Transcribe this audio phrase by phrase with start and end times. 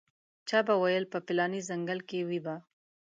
[0.47, 2.55] چا به ویل په پلاني ځنګل کې وي به.